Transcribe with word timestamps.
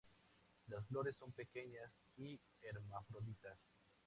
Las 0.69 0.83
flores 0.87 1.15
son 1.15 1.31
pequeñas, 1.31 1.93
hermafroditas. 2.63 3.59